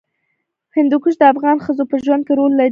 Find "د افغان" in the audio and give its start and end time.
1.17-1.57